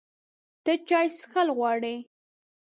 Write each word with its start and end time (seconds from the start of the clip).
ته 0.63 0.73
چای 0.87 1.07
څښل 1.17 1.47
غواړې؟ 1.57 1.95